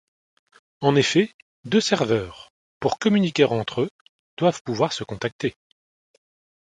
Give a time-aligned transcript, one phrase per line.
[0.79, 1.29] En effet,
[1.63, 3.89] deux serveurs, pour communiquer entre eux,
[4.35, 5.53] doivent pouvoir se contacter.